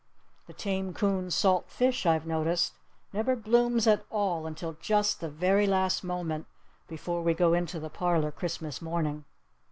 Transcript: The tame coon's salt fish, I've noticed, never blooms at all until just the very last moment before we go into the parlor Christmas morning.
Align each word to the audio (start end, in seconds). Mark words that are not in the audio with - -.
The 0.47 0.53
tame 0.53 0.95
coon's 0.95 1.35
salt 1.35 1.69
fish, 1.69 2.07
I've 2.07 2.25
noticed, 2.25 2.73
never 3.13 3.35
blooms 3.35 3.85
at 3.85 4.03
all 4.09 4.47
until 4.47 4.73
just 4.81 5.19
the 5.19 5.29
very 5.29 5.67
last 5.67 6.03
moment 6.03 6.47
before 6.87 7.21
we 7.21 7.35
go 7.35 7.53
into 7.53 7.79
the 7.79 7.91
parlor 7.91 8.31
Christmas 8.31 8.81
morning. 8.81 9.25